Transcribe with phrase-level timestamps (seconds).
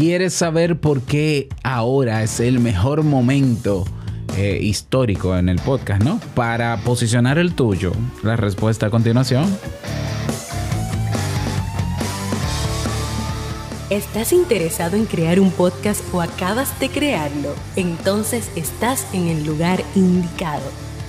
[0.00, 3.84] ¿Quieres saber por qué ahora es el mejor momento
[4.34, 6.18] eh, histórico en el podcast, no?
[6.34, 7.92] Para posicionar el tuyo.
[8.22, 9.44] La respuesta a continuación.
[13.90, 17.54] ¿Estás interesado en crear un podcast o acabas de crearlo?
[17.76, 20.64] Entonces estás en el lugar indicado,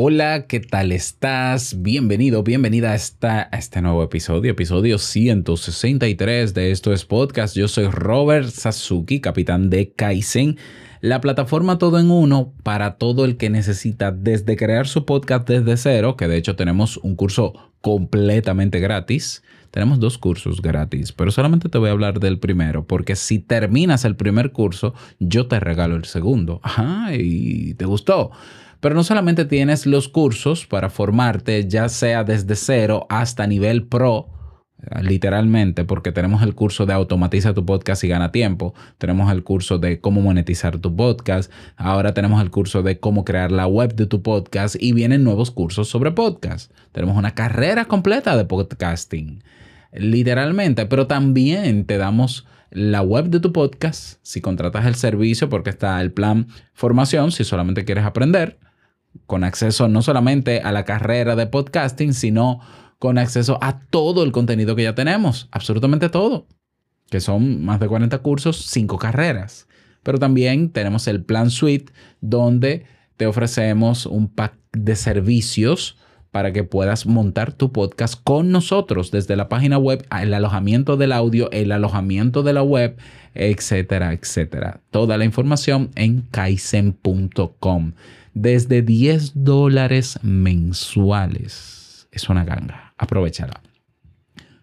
[0.00, 1.82] Hola, ¿qué tal estás?
[1.82, 7.56] Bienvenido, bienvenida a, a este nuevo episodio, episodio 163 de Esto es Podcast.
[7.56, 10.56] Yo soy Robert Sasuki, capitán de Kaizen,
[11.00, 15.76] la plataforma todo en uno para todo el que necesita desde crear su podcast desde
[15.76, 21.68] cero, que de hecho tenemos un curso completamente gratis tenemos dos cursos gratis, pero solamente
[21.68, 25.96] te voy a hablar del primero, porque si terminas el primer curso, yo te regalo
[25.96, 26.60] el segundo.
[26.62, 28.30] Ajá, y te gustó.
[28.80, 34.28] Pero no solamente tienes los cursos para formarte, ya sea desde cero hasta nivel pro,
[35.00, 39.78] literalmente, porque tenemos el curso de automatiza tu podcast y gana tiempo, tenemos el curso
[39.78, 44.06] de cómo monetizar tu podcast, ahora tenemos el curso de cómo crear la web de
[44.06, 46.72] tu podcast y vienen nuevos cursos sobre podcast.
[46.92, 49.42] Tenemos una carrera completa de podcasting
[49.92, 55.70] literalmente, pero también te damos la web de tu podcast si contratas el servicio porque
[55.70, 58.58] está el plan formación si solamente quieres aprender
[59.26, 62.60] con acceso no solamente a la carrera de podcasting, sino
[62.98, 66.46] con acceso a todo el contenido que ya tenemos, absolutamente todo,
[67.10, 69.68] que son más de 40 cursos, 5 carreras.
[70.02, 75.96] Pero también tenemos el plan suite donde te ofrecemos un pack de servicios
[76.30, 81.12] para que puedas montar tu podcast con nosotros desde la página web, el alojamiento del
[81.12, 82.96] audio, el alojamiento de la web,
[83.34, 84.80] etcétera, etcétera.
[84.90, 87.92] Toda la información en kaizen.com.
[88.40, 92.06] Desde 10 dólares mensuales.
[92.12, 92.94] Es una ganga.
[92.96, 93.60] Aprovechala.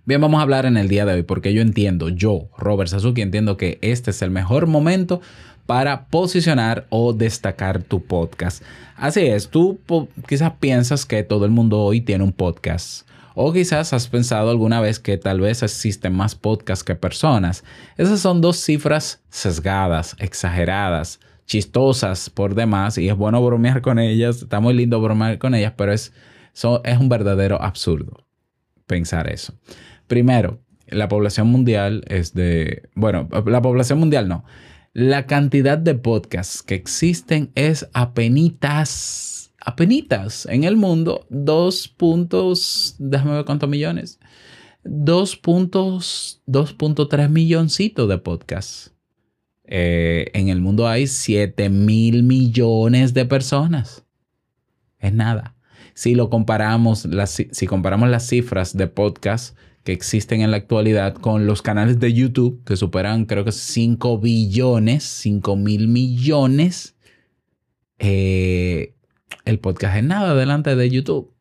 [0.05, 3.21] Bien, vamos a hablar en el día de hoy porque yo entiendo, yo, Robert Sasuki,
[3.21, 5.19] entiendo que este es el mejor momento
[5.65, 8.63] para posicionar o destacar tu podcast.
[8.95, 9.77] Así es, tú
[10.25, 13.05] quizás piensas que todo el mundo hoy tiene un podcast.
[13.33, 17.65] O quizás has pensado alguna vez que tal vez existen más podcasts que personas.
[17.97, 22.97] Esas son dos cifras sesgadas, exageradas, chistosas por demás.
[22.97, 24.41] Y es bueno bromear con ellas.
[24.41, 26.13] Está muy lindo bromear con ellas, pero es,
[26.83, 28.25] es un verdadero absurdo
[28.87, 29.53] pensar eso.
[30.07, 32.89] Primero, la población mundial es de...
[32.93, 34.45] Bueno, la población mundial no
[34.95, 43.33] la cantidad de podcasts que existen es apenitas, apenitas en el mundo, dos puntos, déjame
[43.33, 44.21] ver cuántos millones,
[44.85, 48.94] dos puntos, 2.3 milloncitos de podcasts.
[49.67, 54.03] Eh, en el mundo hay 7 mil millones de personas.
[54.99, 55.55] Es nada.
[55.93, 61.13] Si lo comparamos, las, si comparamos las cifras de podcasts que existen en la actualidad
[61.13, 66.95] con los canales de YouTube que superan creo que 5 billones, 5 mil millones.
[67.99, 68.95] Eh,
[69.45, 71.31] el podcast es nada delante de YouTube.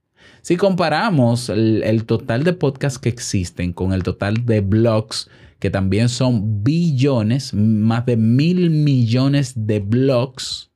[0.43, 5.31] Si comparamos el, total de podcasts que existen con el total de blogs,
[5.65, 10.71] que también son billones, más de mil millones de blogs,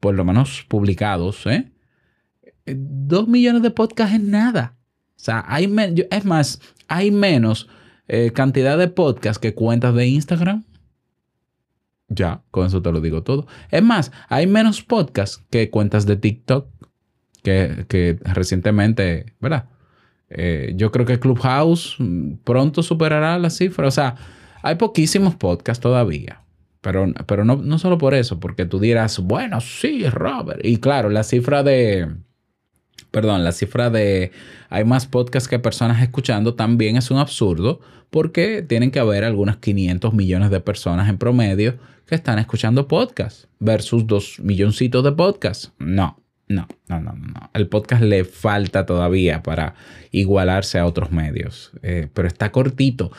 [0.00, 1.70] por lo menos publicados, ¿eh?
[2.64, 4.78] Dos millones de podcasts es nada.
[5.10, 5.70] O sea, hay
[6.10, 6.58] es más,
[6.88, 7.68] hay menos
[8.06, 10.64] eh, cantidad de podcasts que cuentas de Instagram.
[12.08, 13.46] Ya, con eso te lo digo todo.
[13.70, 16.66] Es más, hay menos podcasts que cuentas de TikTok
[17.42, 19.68] que, recientemente, ¿verdad?
[20.30, 23.88] Eh, yo creo que Clubhouse mm, pronto superará la cifra.
[23.88, 24.16] O sea,
[24.62, 26.42] hay poquísimos podcasts todavía.
[26.80, 30.60] Pero, pero no, no solo por eso, porque tú dirás, bueno, sí, Robert.
[30.64, 32.08] Y claro, la cifra de,
[33.10, 34.30] perdón, la cifra de
[34.68, 39.56] hay más podcasts que personas escuchando también es un absurdo porque tienen que haber algunas
[39.58, 41.76] 500 millones de personas en promedio
[42.06, 45.72] que están escuchando podcasts versus 2 milloncitos de podcasts.
[45.78, 47.50] No, no, no, no, no.
[47.52, 49.74] El podcast le falta todavía para
[50.10, 53.12] igualarse a otros medios, eh, pero está cortito.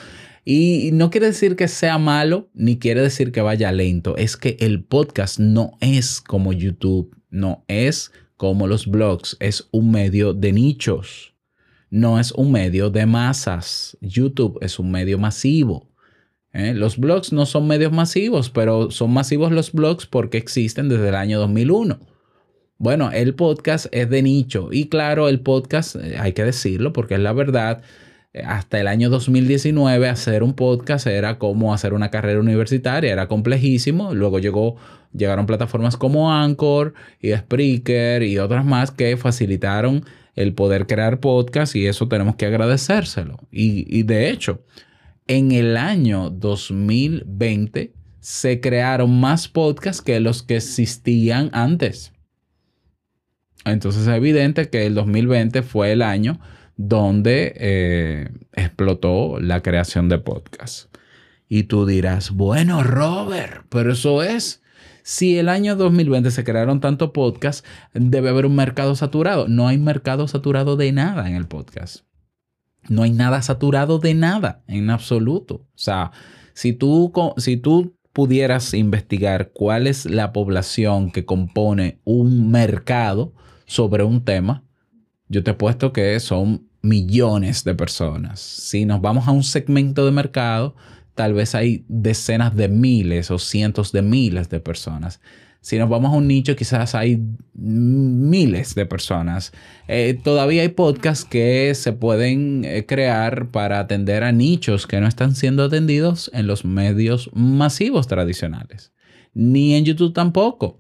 [0.46, 4.18] Y no quiere decir que sea malo, ni quiere decir que vaya lento.
[4.18, 9.92] Es que el podcast no es como YouTube, no es como los blogs, es un
[9.92, 11.36] medio de nichos,
[11.92, 13.96] no es un medio de masas.
[14.02, 15.92] YouTube es un medio masivo.
[16.54, 16.74] ¿eh?
[16.74, 21.16] Los blogs no son medios masivos, pero son masivos los blogs porque existen desde el
[21.16, 22.00] año 2001.
[22.82, 27.16] Bueno, el podcast es de nicho y claro, el podcast, eh, hay que decirlo porque
[27.16, 27.82] es la verdad,
[28.32, 33.28] eh, hasta el año 2019 hacer un podcast era como hacer una carrera universitaria, era
[33.28, 34.14] complejísimo.
[34.14, 34.78] Luego llegó,
[35.14, 40.06] llegaron plataformas como Anchor y Spreaker y otras más que facilitaron
[40.36, 43.40] el poder crear podcast y eso tenemos que agradecérselo.
[43.52, 44.64] Y, y de hecho,
[45.28, 47.92] en el año 2020
[48.22, 52.14] se crearon más podcasts que los que existían antes.
[53.66, 56.40] Entonces es evidente que el 2020 fue el año
[56.78, 60.90] donde eh, explotó la creación de podcasts.
[61.50, 64.62] Y tú dirás, bueno, Robert, pero eso es.
[65.04, 69.48] Si el año 2020 se crearon tantos podcasts, debe haber un mercado saturado.
[69.48, 72.06] No hay mercado saturado de nada en el podcast.
[72.88, 75.56] No hay nada saturado de nada en absoluto.
[75.56, 76.12] O sea,
[76.54, 83.34] si tú, si tú pudieras investigar cuál es la población que compone un mercado
[83.70, 84.64] sobre un tema,
[85.28, 88.40] yo te he puesto que son millones de personas.
[88.40, 90.76] Si nos vamos a un segmento de mercado,
[91.14, 95.22] tal vez hay decenas de miles o cientos de miles de personas.
[95.62, 97.22] Si nos vamos a un nicho, quizás hay
[97.54, 99.54] miles de personas.
[99.88, 105.08] Eh, todavía hay podcasts que se pueden eh, crear para atender a nichos que no
[105.08, 108.94] están siendo atendidos en los medios masivos tradicionales.
[109.36, 110.80] Ni en YouTube tampoco.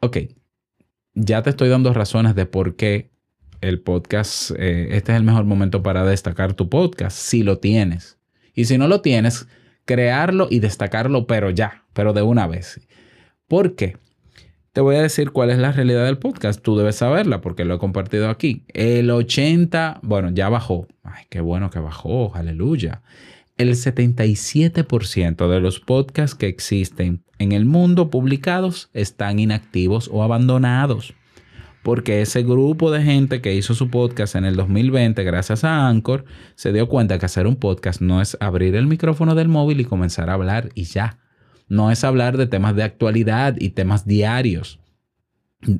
[0.00, 0.18] Ok,
[1.14, 3.10] ya te estoy dando razones de por qué
[3.60, 8.18] el podcast, eh, este es el mejor momento para destacar tu podcast, si lo tienes.
[8.54, 9.46] Y si no lo tienes,
[9.84, 12.80] crearlo y destacarlo, pero ya, pero de una vez.
[13.46, 13.96] ¿Por qué?
[14.72, 16.62] Te voy a decir cuál es la realidad del podcast.
[16.62, 18.64] Tú debes saberla porque lo he compartido aquí.
[18.68, 20.88] El 80, bueno, ya bajó.
[21.02, 23.02] Ay, qué bueno que bajó, aleluya.
[23.56, 31.14] El 77% de los podcasts que existen en el mundo publicados están inactivos o abandonados
[31.82, 36.24] porque ese grupo de gente que hizo su podcast en el 2020 gracias a Anchor
[36.54, 39.84] se dio cuenta que hacer un podcast no es abrir el micrófono del móvil y
[39.84, 41.18] comenzar a hablar y ya.
[41.68, 44.78] No es hablar de temas de actualidad y temas diarios.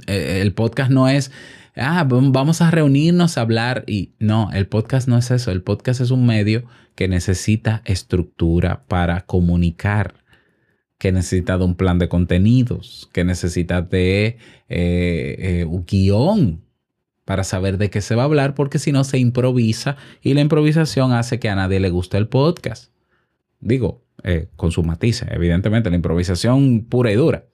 [0.06, 1.32] Eh, el podcast no es,
[1.76, 5.50] ah, vamos a reunirnos a hablar y no, el podcast no es eso.
[5.50, 6.64] El podcast es un medio
[6.94, 10.14] que necesita estructura para comunicar
[10.98, 14.36] que necesita de un plan de contenidos, que necesita de
[14.68, 16.62] eh, eh, un guion
[17.24, 20.42] para saber de qué se va a hablar, porque si no se improvisa y la
[20.42, 22.92] improvisación hace que a nadie le guste el podcast.
[23.58, 24.04] Digo,
[24.54, 27.46] con su matices, evidentemente, la improvisación pura y dura.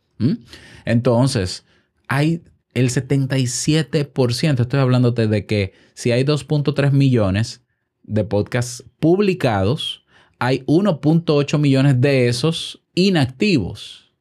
[0.84, 1.64] Entonces,
[2.08, 2.42] hay
[2.74, 7.62] el 77%, estoy hablándote de que si hay 2.3 millones
[8.02, 10.04] de podcasts publicados,
[10.38, 14.12] hay 1.8 millones de esos inactivos.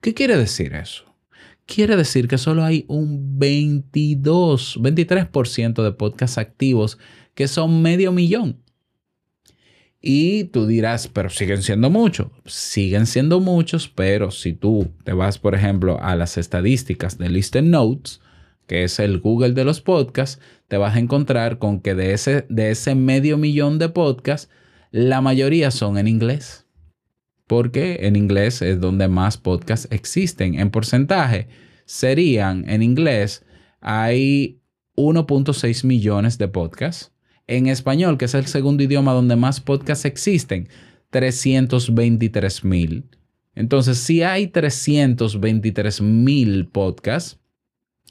[0.00, 1.04] ¿Qué quiere decir eso?
[1.66, 6.98] Quiere decir que solo hay un 22, 23% de podcasts activos
[7.34, 8.61] que son medio millón.
[10.02, 12.26] Y tú dirás, pero siguen siendo muchos.
[12.44, 17.70] Siguen siendo muchos, pero si tú te vas, por ejemplo, a las estadísticas de Listen
[17.70, 18.20] Notes,
[18.66, 22.44] que es el Google de los podcasts, te vas a encontrar con que de ese,
[22.48, 24.50] de ese medio millón de podcasts,
[24.90, 26.62] la mayoría son en inglés
[27.52, 30.58] porque en inglés es donde más podcasts existen.
[30.58, 31.48] En porcentaje
[31.84, 33.44] serían en inglés
[33.82, 34.62] hay
[34.96, 37.12] 1.6 millones de podcasts.
[37.52, 40.70] En español, que es el segundo idioma donde más podcasts existen,
[41.10, 43.04] 323 mil.
[43.54, 47.38] Entonces, si hay 323 mil podcasts,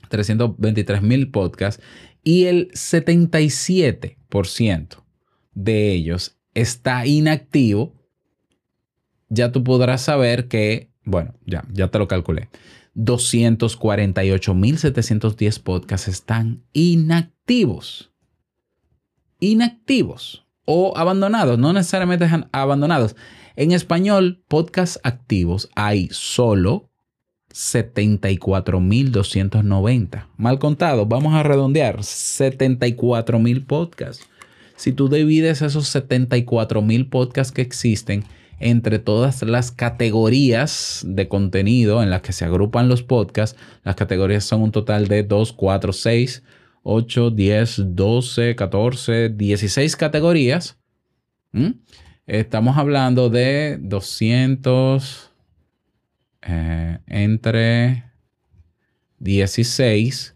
[0.10, 1.82] 323 mil podcasts,
[2.24, 5.04] y el 77%
[5.56, 7.96] de ellos está inactivo,
[9.28, 12.50] ya tú podrás saber que, bueno, ya, ya te lo calculé.
[12.96, 18.11] 248.710 podcasts están inactivos.
[19.42, 23.18] Inactivos o abandonados, no necesariamente abandonados.
[23.58, 26.90] En español, podcasts activos hay solo
[27.54, 30.28] 74.290.
[30.38, 34.26] Mal contado, vamos a redondear, 74.000 podcasts.
[34.78, 38.24] Si tú divides esos 74.000 podcasts que existen
[38.62, 43.60] entre todas las categorías de contenido en las que se agrupan los podcasts.
[43.84, 46.44] Las categorías son un total de 2, 4, 6,
[46.84, 50.80] 8, 10, 12, 14, 16 categorías.
[51.52, 51.72] ¿Mm?
[52.28, 55.32] Estamos hablando de 200
[56.44, 58.06] eh, entre
[59.20, 60.36] 16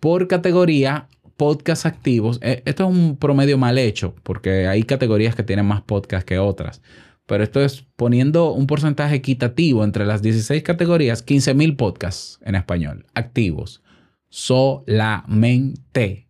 [0.00, 5.44] por categoría podcasts activos, eh, esto es un promedio mal hecho, porque hay categorías que
[5.44, 6.82] tienen más podcasts que otras.
[7.26, 13.06] Pero esto es poniendo un porcentaje equitativo entre las 16 categorías, 15.000 podcasts en español
[13.14, 13.82] activos.
[14.28, 16.28] Solamente.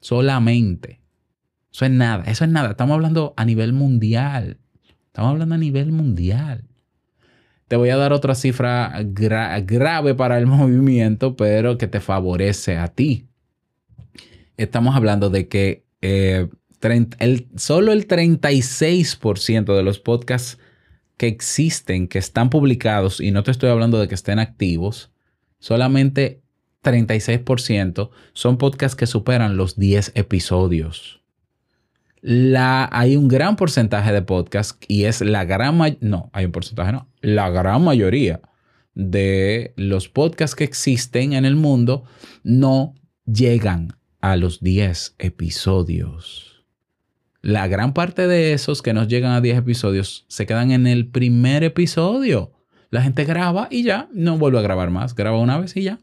[0.00, 1.00] Solamente.
[1.72, 2.70] Eso es nada, eso es nada.
[2.70, 4.58] Estamos hablando a nivel mundial.
[5.06, 6.68] Estamos hablando a nivel mundial.
[7.66, 12.88] Te voy a dar otra cifra grave para el movimiento, pero que te favorece a
[12.88, 13.28] ti.
[14.56, 16.48] Estamos hablando de que eh,
[17.18, 20.58] el, solo el 36% de los podcasts
[21.16, 25.10] que existen, que están publicados, y no te estoy hablando de que estén activos,
[25.58, 26.43] solamente
[26.84, 31.20] 36% son podcasts que superan los 10 episodios.
[32.22, 37.08] Hay un gran porcentaje de podcasts y es la gran no, hay un porcentaje no,
[37.20, 38.40] la gran mayoría
[38.94, 42.04] de los podcasts que existen en el mundo
[42.44, 42.94] no
[43.26, 46.64] llegan a los 10 episodios.
[47.42, 51.08] La gran parte de esos que nos llegan a 10 episodios se quedan en el
[51.08, 52.52] primer episodio.
[52.88, 55.98] La gente graba y ya, no vuelve a grabar más, graba una vez y ya.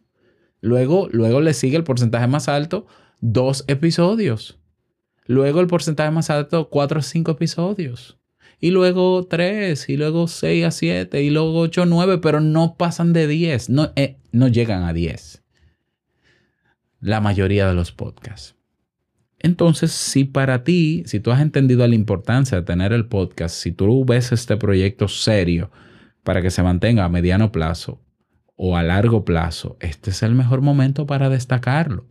[0.62, 2.88] Luego, luego le sigue el porcentaje más alto,
[3.20, 4.60] dos episodios.
[5.25, 8.18] Luego el porcentaje más alto, cuatro o cinco episodios.
[8.60, 12.75] Y luego tres, y luego seis a siete, y luego ocho o nueve, pero no
[12.75, 15.41] pasan de diez, no, eh, no llegan a diez
[17.01, 18.56] la mayoría de los podcasts.
[19.39, 23.72] Entonces, si para ti, si tú has entendido la importancia de tener el podcast, si
[23.72, 25.72] tú ves este proyecto serio
[26.24, 28.00] para que se mantenga a mediano plazo
[28.63, 32.06] o a largo plazo, este es el mejor momento para destacarlo.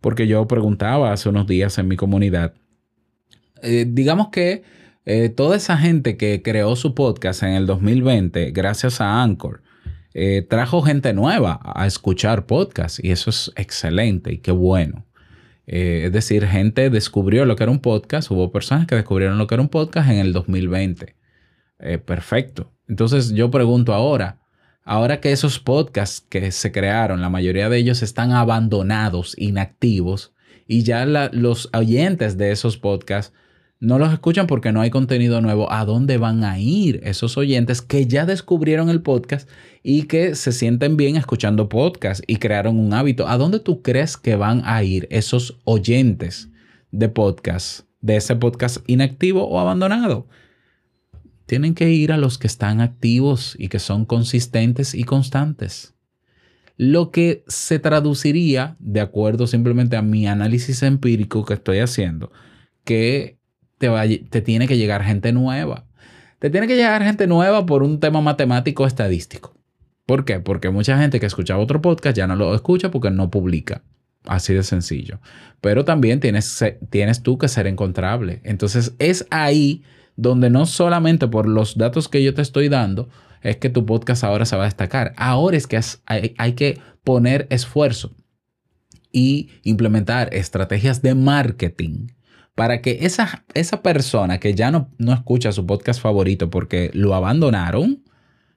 [0.00, 2.54] Porque yo preguntaba hace unos días en mi comunidad,
[3.62, 4.64] eh, digamos que
[5.04, 9.62] eh, toda esa gente que creó su podcast en el 2020 gracias a Anchor,
[10.14, 15.06] eh, trajo gente nueva a escuchar podcast y eso es excelente y qué bueno.
[15.66, 19.54] Es decir, gente descubrió lo que era un podcast, hubo personas que descubrieron lo que
[19.54, 21.14] era un podcast en el 2020.
[21.78, 22.72] Eh, perfecto.
[22.88, 24.40] Entonces yo pregunto ahora,
[24.84, 30.32] ahora que esos podcasts que se crearon, la mayoría de ellos están abandonados, inactivos,
[30.66, 33.32] y ya los oyentes de esos podcasts
[33.80, 35.70] no los escuchan porque no hay contenido nuevo.
[35.70, 39.48] ¿A dónde van a ir esos oyentes que ya descubrieron el podcast
[39.82, 43.28] y que se sienten bien escuchando podcast y crearon un hábito?
[43.28, 46.48] ¿A dónde tú crees que van a ir esos oyentes
[46.92, 50.28] de podcast, de ese podcast inactivo o abandonado?
[51.46, 55.94] Tienen que ir a los que están activos y que son consistentes y constantes.
[56.76, 62.32] Lo que se traduciría, de acuerdo simplemente a mi análisis empírico que estoy haciendo,
[62.84, 63.38] que
[63.78, 65.86] te, tiene que llegar gente nueva.
[66.38, 69.54] Te tiene que llegar gente nueva por un tema matemático estadístico.
[70.06, 70.40] ¿Por qué?
[70.40, 73.82] Porque mucha gente que escuchaba otro podcast ya no lo escucha porque no publica.
[74.26, 75.20] Así de sencillo.
[75.60, 78.40] Pero también tienes, tienes tú que ser encontrable.
[78.44, 79.82] Entonces es ahí
[80.16, 83.08] donde no solamente por los datos que yo te estoy dando
[83.42, 85.12] es que tu podcast ahora se va a destacar.
[85.16, 88.12] Ahora es que hay, hay que poner esfuerzo
[89.12, 92.08] y implementar estrategias de marketing
[92.54, 97.14] para que esa, esa persona que ya no, no escucha su podcast favorito porque lo
[97.14, 98.02] abandonaron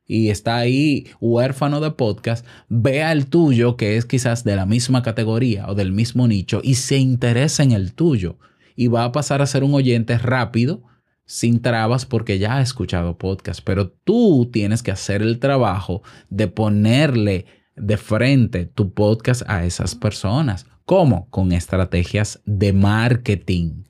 [0.06, 5.04] y está ahí huérfano de podcast, vea el tuyo que es quizás de la misma
[5.04, 8.38] categoría o del mismo nicho y se interesa en el tuyo
[8.76, 10.84] y va a pasar a ser un oyente rápido
[11.27, 16.48] sin trabas porque ya ha escuchado podcast, pero tú tienes que hacer el trabajo de
[16.48, 20.65] ponerle de frente tu podcast a esas personas.
[20.86, 21.29] ¿Cómo?
[21.29, 23.84] Con estrategias de marketing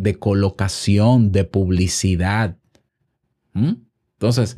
[0.00, 2.56] de colocación, de publicidad.
[3.52, 3.72] ¿Mm?
[4.12, 4.56] Entonces,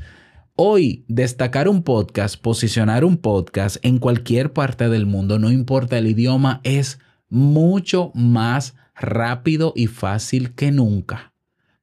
[0.54, 6.06] hoy destacar un podcast, posicionar un podcast en cualquier parte del mundo, no importa el
[6.06, 11.31] idioma, es mucho más rápido y fácil que nunca.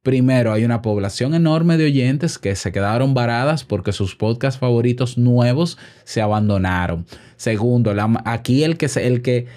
[0.02, 5.18] Primero, hay una población enorme de oyentes que se quedaron varadas porque sus podcasts favoritos
[5.18, 7.06] nuevos se abandonaron.
[7.36, 9.48] Segundo, aquí el que, el que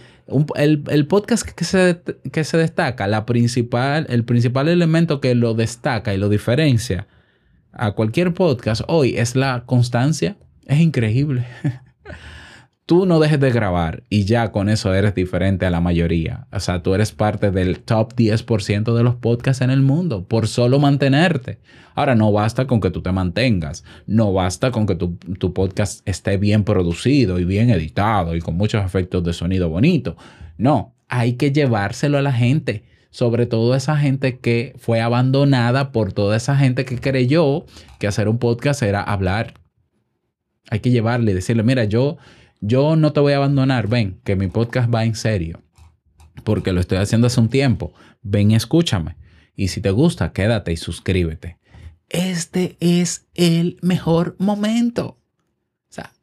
[0.56, 2.00] el, podcast que se,
[2.32, 7.06] que se destaca, la principal, el principal elemento que lo destaca y lo diferencia
[7.72, 10.36] a cualquier podcast hoy es la constancia.
[10.66, 11.46] Es increíble.
[12.86, 16.46] tú no dejes de grabar y ya con eso eres diferente a la mayoría.
[16.52, 20.48] O sea, tú eres parte del top 10% de los podcasts en el mundo por
[20.48, 21.58] solo mantenerte.
[21.94, 26.06] Ahora, no basta con que tú te mantengas, no basta con que tu, tu podcast
[26.08, 30.16] esté bien producido y bien editado y con muchos efectos de sonido bonito.
[30.56, 36.14] No, hay que llevárselo a la gente sobre todo esa gente que fue abandonada por
[36.14, 37.66] toda esa gente que creyó
[37.98, 39.52] que hacer un podcast era hablar.
[40.70, 42.16] Hay que llevarle decirle, mira, yo
[42.62, 45.60] yo no te voy a abandonar, ven, que mi podcast va en serio,
[46.44, 47.92] porque lo estoy haciendo hace un tiempo,
[48.22, 49.16] ven y escúchame.
[49.56, 51.58] Y si te gusta, quédate y suscríbete.
[52.08, 55.18] Este es el mejor momento.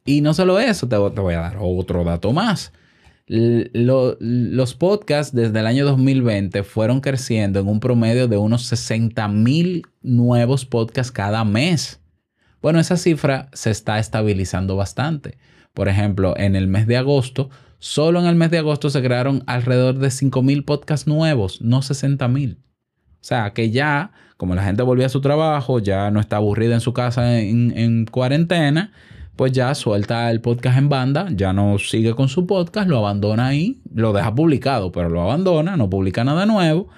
[0.05, 2.71] y no solo eso, te, voy a dar otro dato más.
[3.27, 9.85] los podcasts desde el año 2020 fueron creciendo en un promedio de unos 60 mil
[10.01, 11.99] nuevos podcasts cada mes.
[12.61, 15.37] Bueno, esa cifra se está estabilizando bastante.
[15.73, 19.43] Por ejemplo, en el mes de agosto, solo en el mes de agosto se crearon
[19.47, 22.59] alrededor de 5 mil podcasts nuevos, no 60 mil.
[23.21, 26.73] O sea, que ya, como la gente volvió a su trabajo, ya no está aburrida
[26.73, 28.93] en su casa en, cuarentena,
[29.35, 33.47] pues ya suelta el podcast en banda, ya no sigue con su podcast, lo abandona
[33.47, 36.89] ahí, lo deja publicado, pero lo abandona, no publica nada nuevo.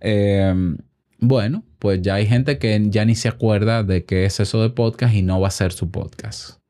[0.00, 0.78] Em,
[1.18, 4.70] bueno, pues ya hay gente que ya ni se acuerda de qué es eso de
[4.70, 6.63] podcast y no va a ser su podcast.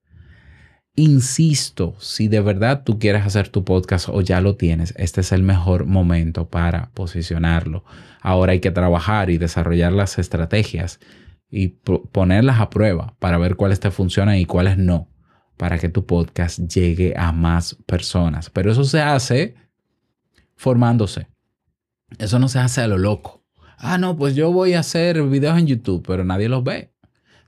[0.96, 5.32] Insisto, si de verdad tú quieres hacer tu podcast o ya lo tienes, este es
[5.32, 7.84] el mejor momento para posicionarlo.
[8.20, 11.00] Ahora hay que trabajar y desarrollar las estrategias
[11.50, 15.08] y ponerlas a prueba para ver cuáles te funcionan y cuáles no,
[15.56, 18.48] para que tu podcast llegue a más personas.
[18.50, 19.56] Pero eso se hace
[20.54, 21.26] formándose.
[22.18, 23.42] Eso no se hace a lo loco.
[23.78, 26.93] Ah, no, pues yo voy a hacer videos en YouTube, pero nadie los ve.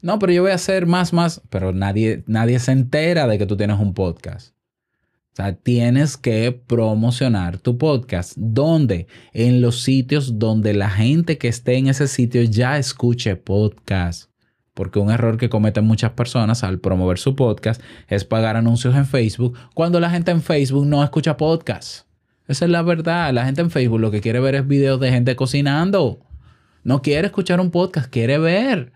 [0.07, 3.47] No, pero yo voy a hacer más, más, pero nadie, nadie se entera de que
[3.47, 4.55] tú tienes un podcast.
[5.33, 8.35] O sea, tienes que promocionar tu podcast.
[8.37, 9.09] ¿Dónde?
[9.33, 14.31] En los sitios donde la gente que esté en ese sitio ya escuche podcast.
[14.75, 19.07] Porque un error que cometen muchas personas al promover su podcast es pagar anuncios en
[19.07, 22.07] Facebook cuando la gente en Facebook no escucha podcast.
[22.47, 23.35] Esa es la verdad.
[23.35, 26.21] La gente en Facebook lo que quiere ver es videos de gente cocinando.
[26.85, 28.93] No quiere escuchar un podcast, quiere ver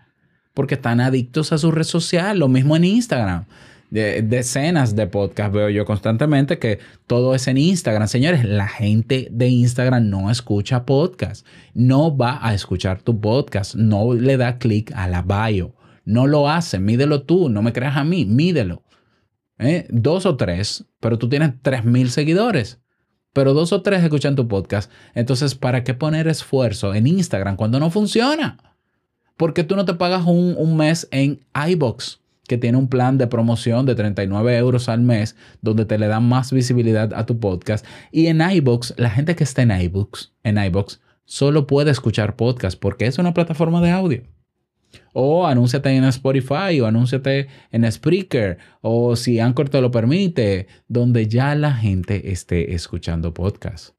[0.53, 2.39] porque están adictos a su red social.
[2.39, 3.45] Lo mismo en Instagram.
[3.89, 8.07] De, decenas de podcasts veo yo constantemente que todo es en Instagram.
[8.07, 11.45] Señores, la gente de Instagram no escucha podcast.
[11.73, 13.75] No va a escuchar tu podcast.
[13.75, 15.75] No le da clic a la bio.
[16.05, 16.79] No lo hace.
[16.79, 17.49] Mídelo tú.
[17.49, 18.25] No me creas a mí.
[18.25, 18.83] Mídelo.
[19.59, 19.85] ¿Eh?
[19.89, 22.79] Dos o tres, pero tú tienes tres mil seguidores.
[23.33, 24.91] Pero dos o tres escuchan tu podcast.
[25.13, 28.70] Entonces, ¿para qué poner esfuerzo en Instagram cuando no funciona?
[29.41, 33.87] Porque tú no te pagas un, mes en iBox, que tiene un plan de promoción
[33.87, 37.83] de 39 euros al mes, donde te le dan más visibilidad a tu podcast.
[38.11, 42.79] Y en iBox, la gente que está en iBooks, en iBox, solo puede escuchar podcast
[42.79, 44.21] porque es una plataforma de audio.
[45.11, 51.27] O anúnciate en Spotify o anúnciate en Spreaker o si Anchor te lo permite, donde
[51.27, 53.95] ya la gente esté escuchando podcast.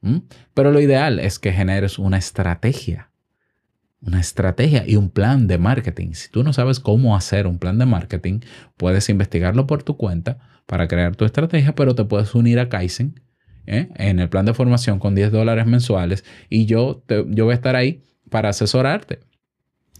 [0.00, 0.20] ¿Mm?
[0.54, 3.09] Pero lo ideal es que generes una estrategia
[4.02, 6.12] una estrategia y un plan de marketing.
[6.12, 8.40] Si tú no sabes cómo hacer un plan de marketing,
[8.76, 13.20] puedes investigarlo por tu cuenta para crear tu estrategia, pero te puedes unir a Kaizen
[13.66, 13.88] ¿eh?
[13.96, 17.76] en el plan de formación con 10 dólares mensuales y yo, yo voy a estar
[17.76, 19.20] ahí para asesorarte.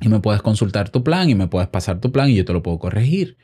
[0.01, 2.55] Y me puedes consultar tu plan y me puedes pasar tu plan y yo te
[2.55, 3.37] lo puedo corregir.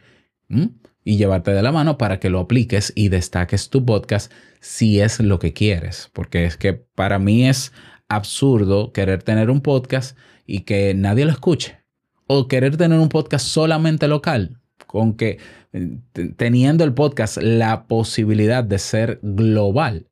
[1.04, 5.20] Y llevarte de la mano para que lo apliques y destaques tu podcast si es
[5.20, 6.08] lo que quieres.
[6.14, 7.72] Porque es que para mí es
[8.08, 10.16] absurdo querer tener un podcast
[10.46, 11.78] y que nadie lo escuche.
[12.26, 15.38] O querer tener un podcast solamente local, con que
[15.72, 15.98] eh,
[16.36, 20.06] teniendo el podcast la posibilidad de ser global.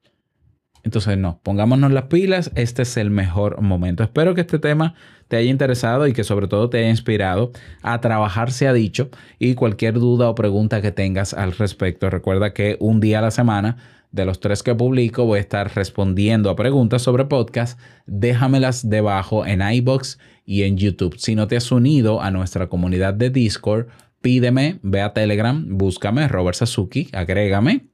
[0.85, 4.03] Entonces, no, pongámonos las pilas, este es el mejor momento.
[4.03, 4.95] Espero que este tema
[5.29, 9.09] te haya interesado y que sobre todo te haya inspirado a trabajar, se ha dicho,
[9.39, 13.31] y cualquier duda o pregunta que tengas al respecto, recuerda que un día a la
[13.31, 13.79] semana
[14.15, 17.81] de los tres que publico voy a estar respondiendo a preguntas sobre podcast.
[18.07, 21.17] Déjamelas debajo en iBox y en YouTube.
[21.19, 23.89] Si no te has unido a nuestra comunidad de Discord,
[24.21, 27.89] pídeme, ve a Telegram, búscame Robert Sasuki, agrégame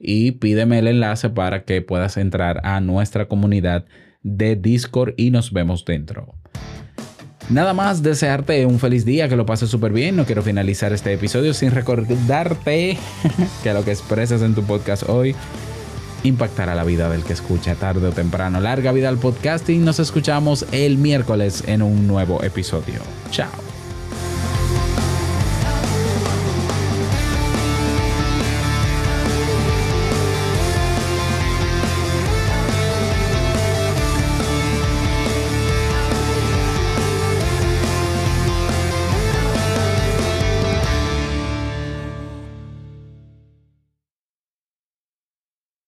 [0.00, 3.84] y pídeme el enlace para que puedas entrar a nuestra comunidad
[4.22, 6.34] de Discord y nos vemos dentro.
[7.50, 10.16] Nada más desearte un feliz día, que lo pases súper bien.
[10.16, 12.98] No quiero finalizar este episodio sin recordarte
[13.62, 15.36] que lo que expresas en tu podcast hoy
[16.26, 18.60] impactará la vida del que escucha tarde o temprano.
[18.60, 19.84] Larga vida al podcasting.
[19.84, 23.00] Nos escuchamos el miércoles en un nuevo episodio.
[23.30, 23.65] Chao.